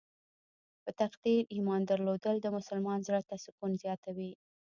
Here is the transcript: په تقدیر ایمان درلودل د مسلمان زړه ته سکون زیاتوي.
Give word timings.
په 0.83 0.91
تقدیر 1.01 1.41
ایمان 1.55 1.81
درلودل 1.89 2.35
د 2.41 2.47
مسلمان 2.57 2.99
زړه 3.07 3.21
ته 3.29 3.35
سکون 3.45 3.71
زیاتوي. 3.83 4.31